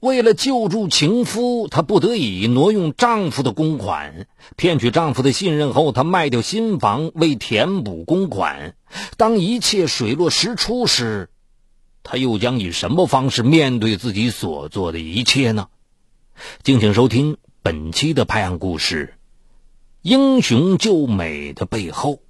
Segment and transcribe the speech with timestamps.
[0.00, 8.76] 为了救助情夫，她不得已挪用丈夫的公款，骗取丈夫的信任后，她卖掉新房为填补公款。
[9.16, 11.30] 当一切水落石出时，
[12.04, 15.66] 她又将以什么方式面对自己所做的一切呢？
[16.62, 19.14] 敬请收听本期的拍案故事：
[20.02, 22.20] 英雄救美的背后。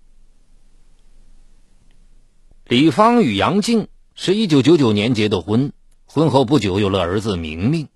[2.67, 5.73] 李芳与杨静是一九九九年结的婚。
[6.11, 7.89] 婚后不久，有了儿子明明。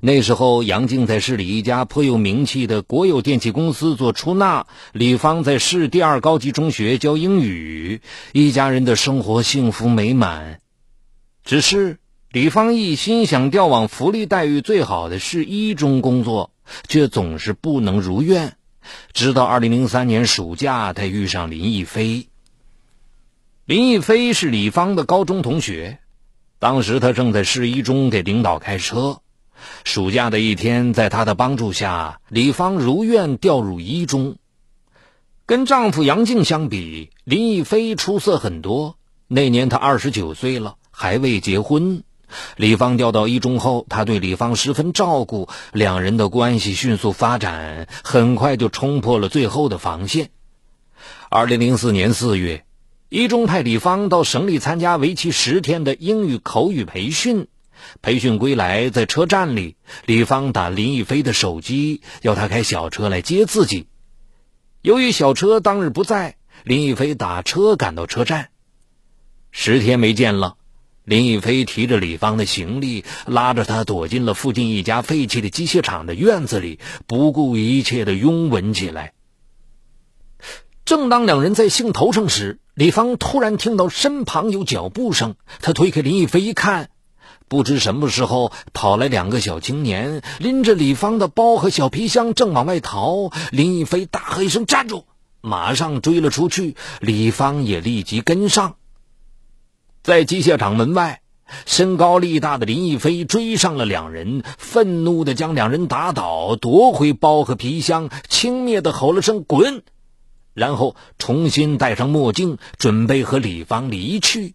[0.00, 8.00] 那时候，杨静在市里一家颇有名气的国有电器公司做出纳，李芳在市第二高级中学教英语，
[8.32, 10.58] 一家人的生活幸福美满。
[11.44, 11.98] 只是
[12.32, 16.50] 李芳一心想调往福利待遇最好的市一中工作，
[16.88, 18.56] 却总是不能如愿。
[19.12, 22.26] 直到二零零三年暑假，她遇上林亦飞。
[23.66, 26.00] 林亦飞是李芳的高中同学。
[26.62, 29.18] 当时他正在市一中给领导开车。
[29.82, 34.36] 暑假的一天，在他的帮助下，李芳如愿调入一中。
[35.44, 38.94] 跟丈夫杨静相比，林亦飞出色很多。
[39.26, 42.04] 那年她二十九岁了，还未结婚。
[42.54, 50.30] 李芳调到一中后，他对李芳十分照顾，两人的关系迅速发展，很快就冲破了最后的防线。
[51.28, 52.64] 二零零四年四月。
[53.12, 57.46] 一中派李芳到省里参加为期十天的英语口语培训。
[58.00, 63.86] 培训归来，在车站里，李芳打林亦飞的手机，要他开小车来接自己。
[64.80, 68.48] 由于小车当日不在，林亦飞打车赶到车站。
[69.50, 70.56] 十天没见了，
[71.04, 79.12] 林亦飞提着李芳的行李，拉着她躲进了附近一家废弃的机械厂的院子里，不顾一切的拥吻起来。
[80.86, 86.88] 正当两人在兴头上时，李芳突然听到身旁有脚步声，她推开林亦飞一看，
[87.46, 93.30] 不知什么时候跑来两个小青年，拎着李芳的包和小皮箱，正往外逃。
[93.50, 95.04] 林亦飞大喝一声：“站住！”
[95.42, 98.76] 马上追了出去，李芳也立即跟上。
[100.02, 101.20] 在机械厂门外，
[101.66, 109.82] 身高力大的林亦飞追上了两人，愤怒地将两人打倒，夺回包和皮箱，轻蔑地吼了声：“滚！”
[110.54, 114.54] 然后重新戴上墨镜，准备和李芳离去。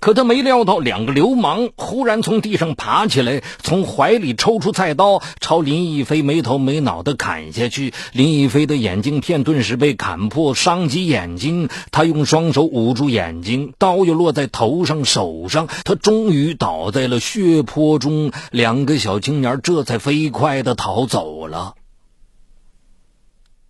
[0.00, 7.92] 可他没料到，两个流氓忽然从地上爬起来，从怀里抽出菜刀，朝林亦飞没头没脑的砍下去。
[8.12, 11.68] 林亦飞的眼镜片顿时被砍破，伤及眼睛。
[11.90, 15.66] 他用双手捂住眼睛，刀又落在头上、手上。
[15.84, 18.30] 他终于倒在了血泊中。
[18.52, 21.74] 两个小青年这才飞快的逃走了。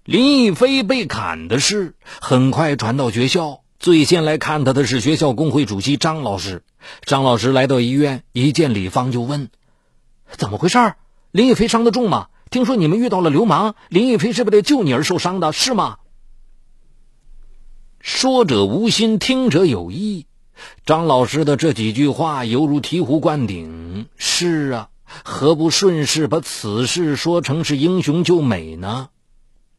[0.08, 6.62] 林亦飞被砍的事很快传到学校，最先来看他的是学校工会主席张老师。
[7.02, 9.50] 张老师来到医院，一见李芳就问
[10.32, 10.94] ：“怎么回事？
[11.30, 12.28] 林亦飞伤得重吗？
[12.50, 15.98] 听说你们遇到了流氓，林亦飞是为了救你而受伤的，是吗？”
[18.00, 20.24] 说者无心，听者有意。
[20.86, 24.06] 张老师的这几句话犹如醍醐灌顶。
[24.16, 24.88] 是啊，
[25.22, 29.10] 何不顺势把此事说成是英雄救美呢？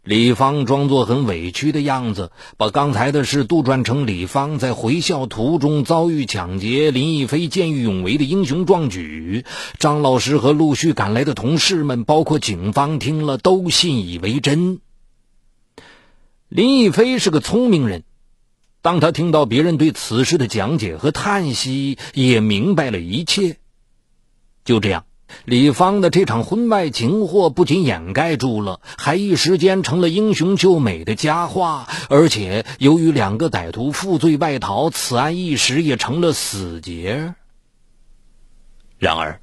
[0.10, 9.46] 李芳装作很委屈的样子，把刚才的事杜撰成李芳在回校途中遭遇抢劫，林亦飞见义勇为的英雄壮举。
[9.78, 14.80] 张老师和陆续赶来的同事们，包括警方，听了都信以为真。
[16.48, 18.02] 林亦飞是个聪明人，
[18.82, 23.58] 当他听到别人对此事的讲解和叹息，也明白了一切。
[24.66, 25.06] 就这样。
[25.46, 31.88] 李芳的这场婚外情祸不仅掩盖住了，还一时间成了英雄救美的佳话。
[32.10, 37.36] 而且由于两个歹徒负罪外逃，此案一时也成了死结。
[38.98, 39.40] 然而，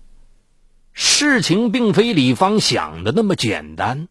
[0.93, 4.09] 事情并非李芳想的那么简单。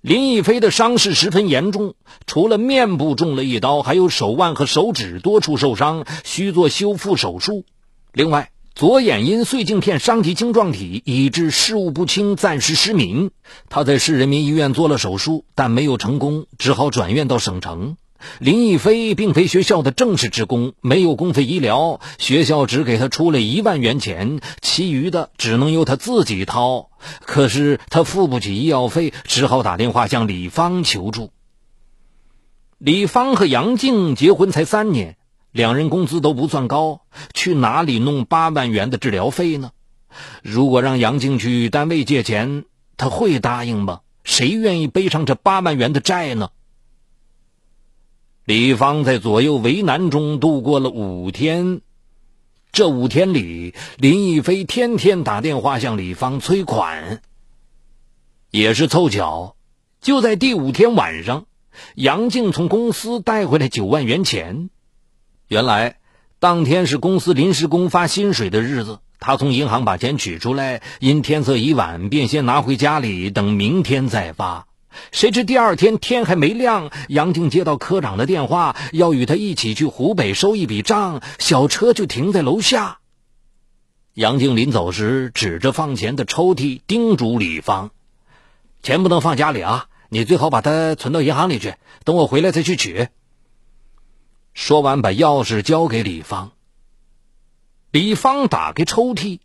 [0.00, 1.94] 林亦飞的伤势十分严重，
[2.26, 7.64] 除了面部中了一刀，还有手腕和手指多处受伤，需做修复手术。
[8.12, 13.30] 另外，左眼因碎镜片伤及晶状体，以致视物不清，暂时失明。
[13.68, 17.96] 他在市人民医院做了手术，但没有成功，只好转院到省城。
[18.38, 26.88] 林亦飞并非学校的正式职工，没有公费医疗，学校只给他出了一万元钱，其余的只能由他自己掏。
[27.20, 31.30] 可是他付不起医药费，只好打电话向李芳求助。
[32.78, 35.16] 李芳和杨静结婚才三年。
[35.52, 37.02] 两人工资都不算高，
[37.34, 39.70] 去哪里弄八万元的治疗费呢？
[40.42, 42.64] 如果让杨静去单位借钱，
[42.96, 44.00] 他会答应吗？
[44.24, 46.50] 谁愿意背上这八万元的债呢？
[48.44, 51.82] 李芳在左右为难中度过了五天。
[52.72, 57.20] 这五天里，林亦飞天天打电话向李芳催款。
[58.50, 59.56] 也是凑巧，
[60.00, 61.44] 就在第五天晚上，
[61.94, 64.70] 杨静从公司带回来九万元钱。
[65.52, 65.96] 原来，
[66.38, 74.66] 当天是公司临时工发薪水的日子，他从银行把钱取出来，因天色已晚，便先拿回家里，等明天再发。
[75.10, 83.00] 谁知第二天天还没亮，杨静接到科长的电话，要与他一起去湖北收一笔账，小车就停在楼下。
[84.14, 87.90] 杨静临走时，指着放钱的抽屉，叮嘱李芳。
[88.82, 89.84] 钱不能放家里啊！
[90.08, 91.74] 你最好把它存到银行里去，
[92.04, 93.08] 等我回来再去取。
[94.54, 96.52] 说完，把钥匙交给李芳。
[97.90, 99.40] 李芳打开抽屉，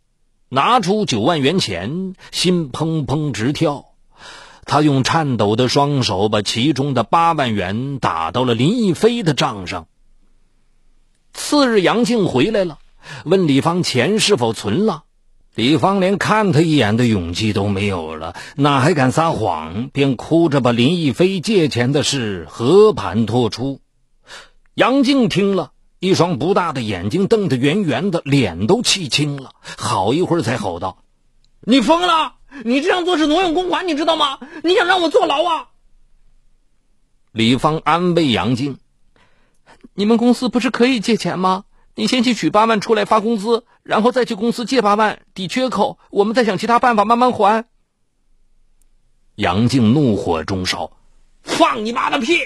[0.48, 3.86] 拿出九万元钱，心砰砰直跳。
[4.64, 9.88] 他用颤抖的双手把其中的八万元打到了林亦飞的账上。
[11.32, 12.78] 次日，杨静回来了，
[13.24, 15.04] 问李芳钱是否存了。
[15.54, 19.88] 李芳连看他一眼的勇气都没有了，哪还敢撒谎？
[19.88, 23.80] 便哭着把林亦飞借钱的事和盘托出。
[24.78, 31.02] 杨静听了一双不大的眼睛瞪得圆圆的，脸都气青了，好一会儿才吼道
[31.66, 32.36] ：“你疯了！
[32.64, 34.38] 你这样做是挪用公款，你知道吗？
[34.62, 35.70] 你想让我坐牢啊？”
[37.34, 38.78] 李芳安慰杨静
[39.94, 41.64] ：“你们公司不是可以借钱吗？”
[41.96, 47.64] 你先去取八万出来发工资，然后再去公司借八万抵缺口，我们再想其他办法慢慢还。
[49.34, 50.92] 杨静怒火中烧
[51.42, 52.38] ：“放你妈的屁！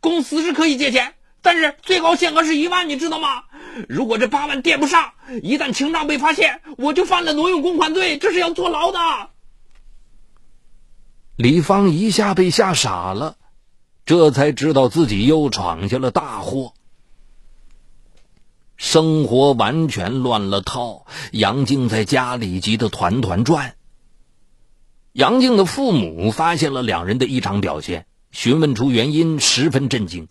[0.00, 3.44] 公司是可以借钱，但是最高限额是一万，你知道吗？
[3.88, 8.98] 如果这八万垫不上，一旦清账被发现，我就犯了挪用公款罪，这是要坐牢的。”
[11.36, 13.36] 李芳一下被吓傻了，
[14.04, 16.74] 这才知道自己又闯下了大祸。
[18.76, 23.74] 生活完全乱了套，杨静在家里急得团团转。
[25.12, 30.28] 杨静的父母发现了两人的异常表现，询问出原因，十分震惊。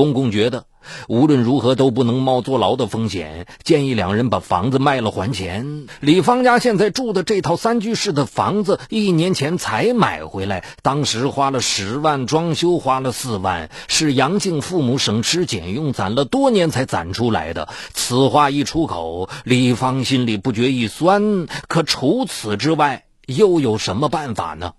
[0.00, 0.64] 公公觉得
[1.08, 5.88] 无论如何都不能冒坐牢的风险，建议两人把房子卖了还钱。
[6.00, 17.68] 李芳家现在住的这套三居室的房子，一年前才买回来，当时花了十万，装修花了四万，是杨静父母省吃俭用攒了多年才攒出来的。
[17.92, 21.46] 此话一出口，李芳心里不觉一酸。
[21.68, 24.72] 可除此之外，又有什么办法呢？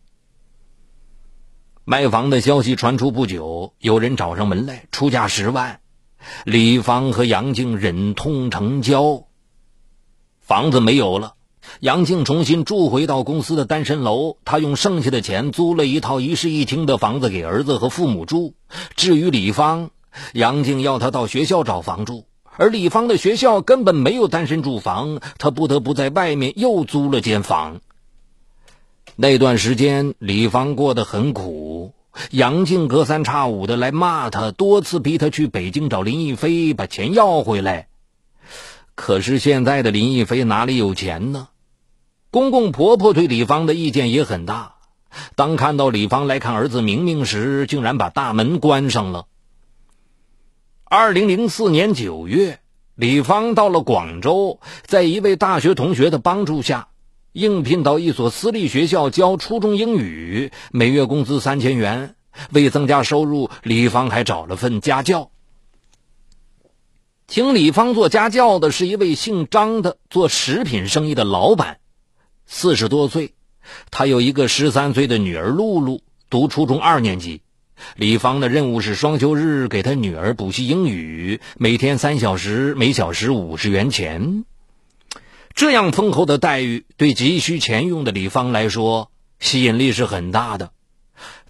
[1.83, 5.79] 卖房的消息传出不久，有人找上门来出价十万，
[6.45, 9.23] 李芳和杨静忍痛成交。
[10.39, 11.33] 房子没有了，
[11.79, 18.53] 杨静重新住回到公司的单身楼，她用剩下的钱租了一套一室一厅的房子给儿子和父母住。
[18.95, 19.89] 至于李芳，
[20.33, 22.25] 杨静要她到学校找房住，
[22.57, 27.81] 而李芳的学校根本没有单身住房，她不得不在外面又租了间房。
[29.15, 31.93] 那段时间，李芳过得很苦。
[32.31, 37.87] 杨静隔三差五的来骂他，多次逼他去北京找林亦飞把钱要回来。
[38.95, 41.49] 可是现在的林亦飞哪里有钱呢？
[42.29, 44.75] 公公婆婆对李芳的意见也很大。
[45.35, 49.25] 当看到李芳来看儿子明明时，竟然把大门关上了。
[50.85, 52.59] 二零零四年九月，
[52.95, 56.87] 李芳到了广州，在一位大学同学的帮助下。
[57.33, 62.15] 应聘到一所私立学校教初中英语，每月工资三千元。
[62.51, 65.31] 为增加收入，李芳还找了份家教。
[67.27, 71.79] 请李芳做家教的是一位姓张的做食品生意的老板，
[72.45, 73.33] 四十多岁。
[73.91, 77.41] 他有一个十三岁的女儿露露，读初中二年级。
[77.95, 84.45] 李芳的任务是双休日给他女儿补习英语，每天三小时，每小时五十元钱。
[85.53, 90.71] 这样丰厚的待遇，对急需钱用的李芳来说，吸引力是很大的。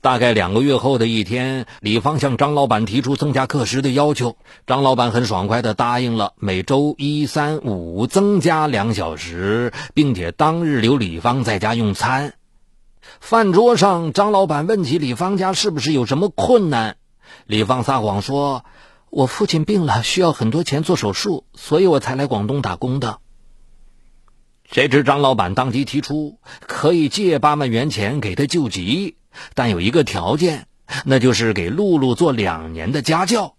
[0.01, 12.33] 大概两个月后的一天，李芳向张老板提出增加课时的要求，张老板很爽快地答应了，每周一、三、五增加两小时，并且当日留李芳在家用餐。
[13.19, 16.97] 饭桌上，张老板问起李芳家是不是有什么困难，
[17.45, 18.65] 李芳撒谎说
[19.11, 23.19] ：“我父亲病了，需要很多钱做手术，所以我才来广东打工的。”
[24.71, 29.17] 谁知张老板当即提出可以借八万元钱给他救急，
[29.53, 30.65] 但有一个条件，
[31.03, 33.55] 那就是给露露做两年的家教。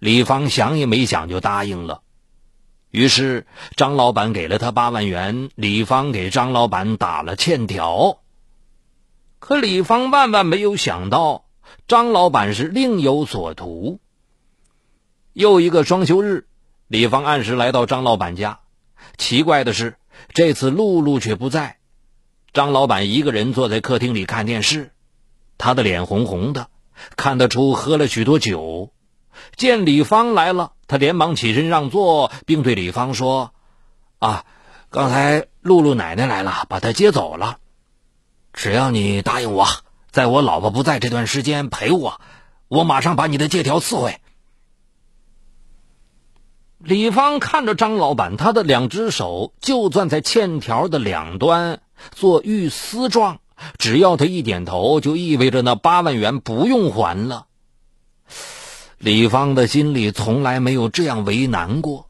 [0.00, 2.02] 李芳想也没想就答应了。
[2.90, 3.46] 于是
[3.76, 8.18] 张老板给了他八万元，李芳给张老板打了欠条。
[9.38, 11.44] 可李芳万万没有想到，
[11.86, 14.00] 张老板是另有所图。
[15.32, 16.48] 又一个双休日。
[16.88, 18.60] 李芳按时来到张老板家，
[19.16, 19.96] 奇怪的是，
[20.32, 21.78] 这次露露却不在。
[22.52, 24.92] 张老板一个人坐在客厅里看电视，
[25.58, 26.68] 他的脸红红的，
[27.16, 28.92] 看得出喝了许多酒。
[29.56, 33.52] 见李芳来了，他连忙起身让座，并对李芳说
[34.18, 34.44] ：“啊，
[34.90, 37.58] 刚才露露奶奶来了，把她接走了。
[38.52, 39.66] 只要你答应我，
[40.10, 42.20] 在我老婆不在这段时间陪我，
[42.66, 44.20] 我马上把你的借条撕毁。”
[46.88, 53.40] 李芳看着张老板，他的两只手就攥在欠条的两端，做玉丝状。
[53.76, 57.44] 只要他一点头，就意味着那八万元不用还了。
[58.96, 62.08] 李芳的心里从来没有这样为难过，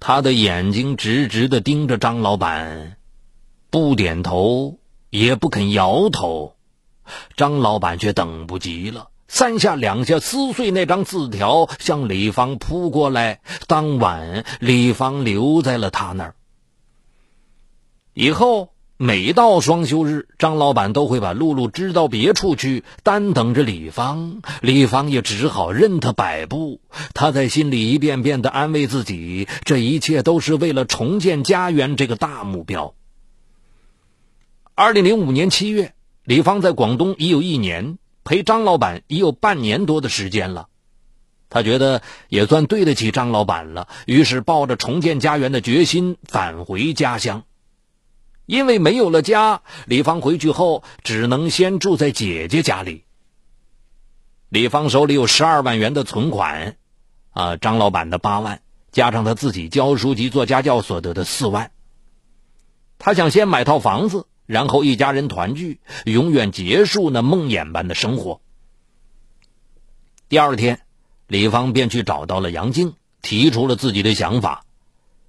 [0.00, 2.98] 他的眼睛直直的盯着张老板，
[3.70, 4.76] 不点头，
[5.08, 6.56] 也不肯摇头。
[7.38, 9.08] 张老板却等不及了。
[9.28, 13.40] 三下两下撕碎那张字条，向李芳扑过来。
[13.66, 16.34] 当晚，李芳留在了他那儿。
[18.14, 24.40] 以后每到双休日，张老板都会把露露支到别处去，单等着李芳。
[24.60, 26.80] 李芳也只好任他摆布。
[27.14, 32.94] 他在心里一遍遍的安慰自己，这一切都是为了重建家园这个大目标。
[34.74, 35.92] 二零零五年七月，
[36.24, 37.98] 李芳在广东已有一年。
[38.28, 40.68] 陪张老板已有半年多的时间了，
[41.48, 47.44] 他觉得也算对得起张老板了，于是抱着重建家园的决心返回家乡。
[48.44, 53.04] 因为没有了家，李芳回去后只能先住在姐姐家里。
[54.50, 56.76] 李芳手里有十二万元的存款，
[57.30, 58.60] 啊，张老板的八万，
[58.92, 61.70] 加上他自己教书及做家教所得的四万，
[62.98, 64.26] 他想先买套房子。
[64.48, 68.40] 然后一家人团聚，永远结束那梦魇般的生活。
[70.30, 70.80] 第二天，
[71.26, 74.64] 李芳便去找到了杨静，提出了自己的想法。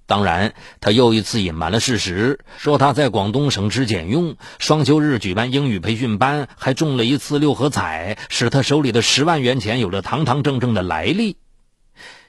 [0.06, 11.36] 当然，他又一次隐瞒了事实，说他在广东省吃俭用，双休日举办英语培训班，还中了一次六合彩，使他手里的十万元钱有了堂堂正正的来历。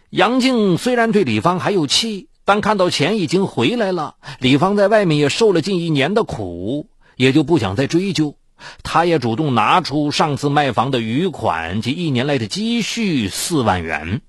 [0.09, 2.27] 杨静虽然对李芳还有气。
[2.51, 8.35] 但看到钱已经回来了，李芳在外面也受了近一年的苦，也就不想再追究。
[8.83, 14.21] 他也主动拿出上次卖房的余款及一年来的积蓄四万元。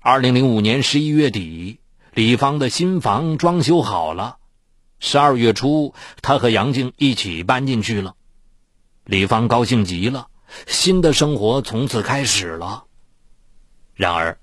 [0.00, 1.78] 二零零五年十一月底，
[2.14, 4.38] 李芳的新房装修好了。
[4.98, 8.14] 十二月初，他和杨静一起搬进去了。
[9.04, 10.28] 李芳高兴极了，
[10.66, 12.84] 新的生活从此开始了。
[13.92, 14.38] 然而，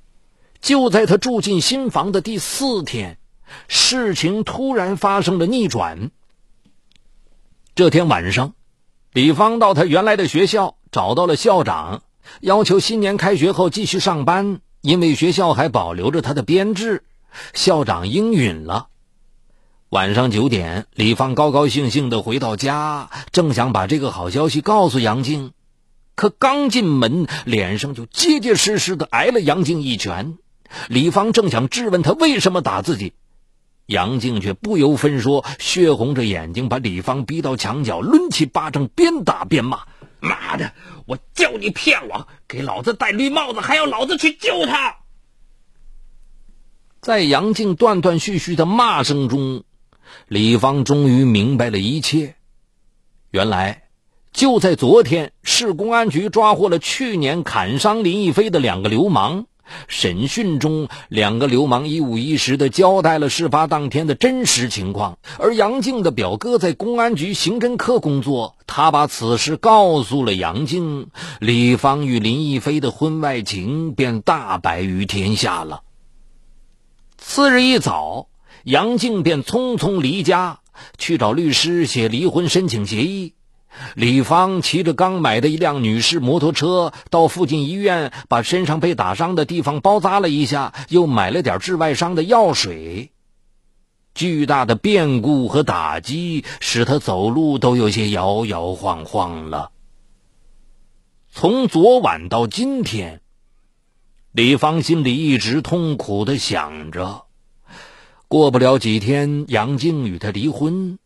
[0.62, 3.18] 就在他住进新房的第四天，
[3.68, 6.12] 事情突然发生了逆转。
[7.75, 8.54] 这天晚上，
[9.13, 12.04] 李芳到他原来的学校找到了校长，
[12.42, 17.04] 要求新年开学后继续上班，因为学校还保留着他的编制。
[17.54, 18.88] 校长应允了。
[19.89, 25.54] 晚上九点，李芳高高兴兴的回到家，正想把这个好消息告诉杨静，
[26.16, 30.38] 可刚进门，脸上就结结实实的挨了杨静一拳。
[30.88, 33.13] 李芳正想质问他为什么打自己，
[33.85, 39.85] 杨静却不由分说，血红着眼睛把李芳逼到墙角，抡起巴掌边打边骂
[40.21, 40.73] ：“妈的！
[41.05, 44.97] 我叫你骗我，给老子戴绿帽子，还要老子去救他！”
[47.01, 49.63] 在杨静断断续续的骂声中，
[50.27, 52.35] 李芳终于明白了一切。
[53.31, 53.83] 原来，
[54.33, 59.47] 就在昨天，市公安局抓获了去年砍伤林亦飞的两个流氓。
[59.88, 65.17] 审讯中，两个流氓一五一十的交代了事发当天的真实情况。
[65.38, 71.07] 而杨静的表哥在公安局刑侦科工作，他把此事告诉了杨静，
[71.39, 75.81] 李芳与林亦飞的婚外情便大白于天下了。
[77.17, 78.27] 次日一早，
[78.63, 80.59] 杨静便匆匆离家，
[80.97, 83.33] 去找律师写离婚申请协议。
[83.95, 93.11] 李芳骑着刚买的一辆女士摩托车，到附近医院把身上被打伤的地方包扎了一下，又买了点治外伤的药水。
[94.15, 99.71] 巨大的变故和打击使他走路都有些摇摇晃晃了。
[101.31, 103.21] 从昨晚到今天，
[104.31, 107.25] 李芳心里一直痛苦的想着：
[108.27, 110.97] 过不了几天，杨静与他离婚。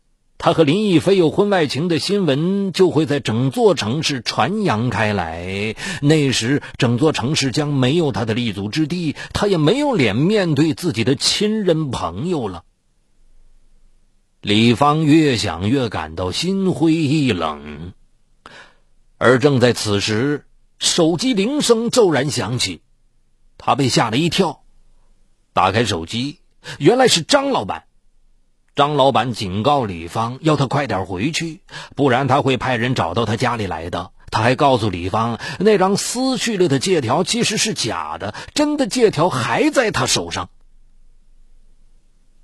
[0.44, 12.64] 他和林亦飞有婚外情的新闻就会在整座城市传扬开来，那时整座城市将没有他的立足之地，他也没有脸面对自己的亲人朋友了。
[14.42, 17.94] 李芳越想越感到心灰意冷，
[19.16, 20.44] 而正在此时，
[20.78, 22.82] 手机铃声骤然响起，
[23.56, 24.62] 他被吓了一跳，
[25.54, 26.40] 打开手机，
[26.78, 27.84] 原来是张老板。
[28.76, 31.60] 张老板警告李芳，要他快点回去，
[31.94, 34.10] 不然他会派人找到他家里来的。
[34.32, 40.50] 他还告诉李芳，那张撕去了的借条其实是假的，真的借条还在他手上。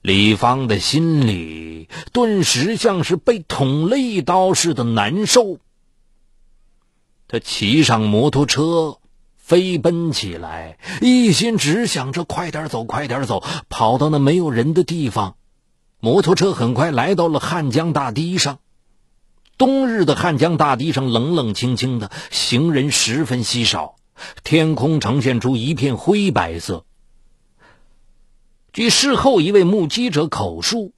[0.03, 5.59] 李芳的心里顿时像是被捅了一刀似的难受。
[7.27, 8.99] 他骑上摩托车，
[9.37, 15.35] 飞奔起来，一心只想着快点走，快点走，跑到那没有人的地方。
[16.01, 18.59] 摩托车很快来到了汉江大堤上。
[19.59, 23.97] 冬日的汉江大堤上冷冷清清的，行人十分稀少，
[24.43, 26.87] 天空呈现出一片灰白色。
[28.73, 30.95] 据事后一位目击者口述，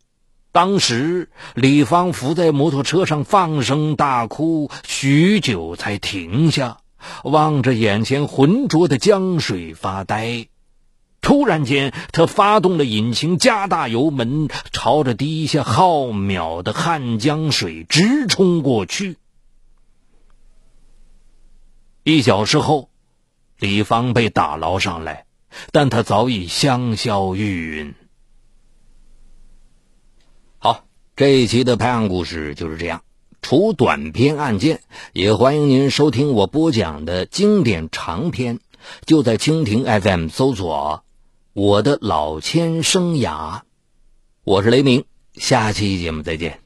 [0.53, 6.79] 当时李芳伏在摩托车上放声大哭，许久才停下，
[7.25, 10.47] 望着眼前浑浊的江水发呆。
[11.23, 19.17] 突然间，他发动了引擎，加大油门，朝着滴下浩渺的汉江水直冲过去。
[22.03, 22.91] 一小时后，
[23.59, 25.25] 李芳被打捞上来，
[25.71, 27.95] 但他早已香消玉殒。
[30.59, 33.05] 好，这一期的拍案故事就是这样。
[33.41, 38.59] 除短篇案件，也欢迎您收听我播讲的经典长篇，
[39.07, 41.05] 就在蜻蜓 FM 搜索。
[41.55, 43.61] 我的老千生涯，
[44.43, 45.05] 我是雷鸣，
[45.35, 46.62] 下期节目再见。